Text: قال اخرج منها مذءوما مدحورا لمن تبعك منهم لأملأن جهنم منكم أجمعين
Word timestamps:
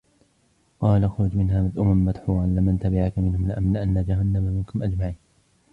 قال 0.79 1.03
اخرج 1.03 1.35
منها 1.35 1.61
مذءوما 1.61 1.93
مدحورا 1.93 2.45
لمن 2.45 2.79
تبعك 2.79 3.17
منهم 3.19 3.47
لأملأن 3.47 4.03
جهنم 4.05 4.43
منكم 4.43 4.83
أجمعين 4.83 5.15